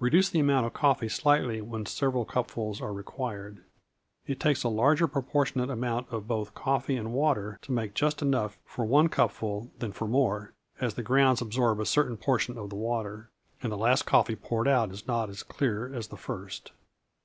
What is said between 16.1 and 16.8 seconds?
first.